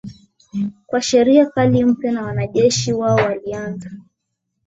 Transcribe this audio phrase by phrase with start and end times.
[0.87, 3.91] kwa sheria kali mpya na wanajeshi wao walianza